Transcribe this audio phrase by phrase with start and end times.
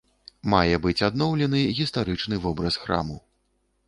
[0.53, 3.19] Мае быць адноўлены гістарычны вобраз храму.